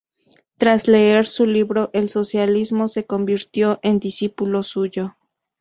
Tras 0.57 0.87
leer 0.87 1.27
su 1.27 1.45
libro 1.45 1.91
"El 1.93 2.09
socialismo", 2.09 2.87
se 2.87 3.05
convirtió 3.05 3.79
en 3.83 3.99
discípulo 3.99 4.63
suyo. 4.63 5.15